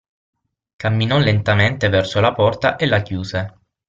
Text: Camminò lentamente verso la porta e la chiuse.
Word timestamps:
Camminò 0.77 1.19
lentamente 1.19 1.87
verso 1.89 2.19
la 2.21 2.33
porta 2.33 2.75
e 2.75 2.87
la 2.87 3.03
chiuse. 3.03 3.59